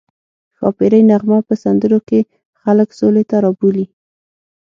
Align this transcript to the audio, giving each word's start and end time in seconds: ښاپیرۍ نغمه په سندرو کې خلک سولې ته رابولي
ښاپیرۍ 0.57 1.01
نغمه 1.09 1.39
په 1.47 1.53
سندرو 1.63 1.99
کې 2.09 2.19
خلک 2.61 2.89
سولې 2.99 3.23
ته 3.29 3.35
رابولي 3.43 3.85